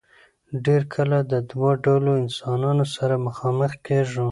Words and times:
ډېر 0.65 0.81
کله 0.93 1.17
د 1.31 1.33
دو 1.51 1.61
ډلو 1.83 2.11
انسانانو 2.23 2.85
سره 2.95 3.15
مخامخ 3.27 3.71
کيږو 3.87 4.19